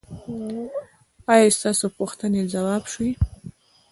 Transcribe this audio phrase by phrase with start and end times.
[1.33, 3.11] ایا ستاسو پوښتنې ځواب شوې؟